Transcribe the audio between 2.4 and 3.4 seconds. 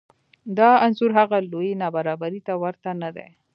ته ورته نه دی